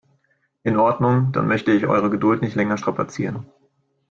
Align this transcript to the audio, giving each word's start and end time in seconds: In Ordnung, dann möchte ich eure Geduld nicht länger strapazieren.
In 0.63 0.77
Ordnung, 0.77 1.31
dann 1.31 1.47
möchte 1.47 1.71
ich 1.73 1.85
eure 1.85 2.09
Geduld 2.09 2.41
nicht 2.41 2.55
länger 2.55 2.79
strapazieren. 2.79 3.45